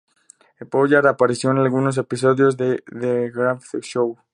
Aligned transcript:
Pollard 0.71 1.05
apareció 1.05 1.51
en 1.51 1.59
algunos 1.59 1.95
episodios 1.99 2.57
de 2.57 2.77
"The 2.89 2.95
Andy 2.95 3.29
Griffith 3.29 3.83
Show". 3.83 4.17